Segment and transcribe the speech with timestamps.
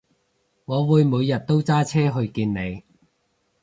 [0.65, 2.81] 我會每日都揸車去見你